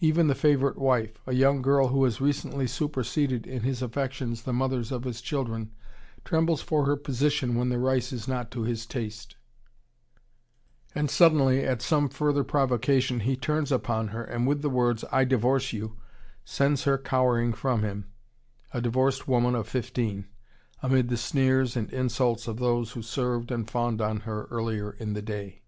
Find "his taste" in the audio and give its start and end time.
8.64-9.34